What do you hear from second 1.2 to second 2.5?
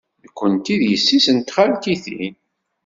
n txaltitin.